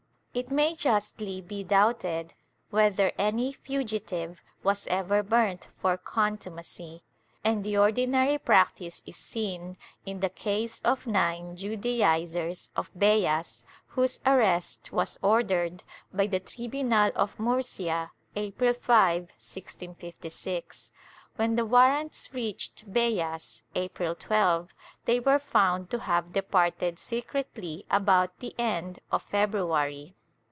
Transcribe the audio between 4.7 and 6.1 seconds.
ever burnt for